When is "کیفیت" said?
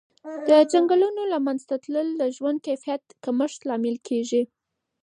2.67-3.03